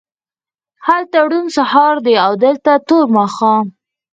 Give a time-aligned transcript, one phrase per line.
[0.85, 3.65] هلته روڼ سهار دی او دلته تور ماښام